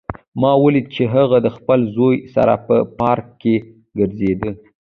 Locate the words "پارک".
2.99-3.27